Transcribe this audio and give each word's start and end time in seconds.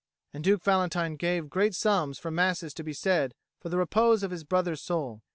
And 0.33 0.43
Duke 0.43 0.63
Valentine 0.63 1.15
gave 1.15 1.47
great 1.47 1.75
sums 1.75 2.17
for 2.17 2.31
masses 2.31 2.73
to 2.73 2.83
be 2.83 2.91
said 2.91 3.35
for 3.59 3.69
the 3.69 3.77
repose 3.77 4.23
of 4.23 4.31
his 4.31 4.43
brother's 4.43 4.81
soul. 4.81 5.21